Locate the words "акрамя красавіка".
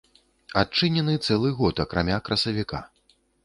1.87-2.85